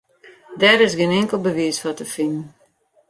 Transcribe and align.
Dêr 0.59 0.79
is 0.87 0.93
gjin 0.97 1.17
inkeld 1.19 1.43
bewiis 1.45 1.79
foar 1.81 1.95
te 1.97 2.05
finen. 2.13 2.45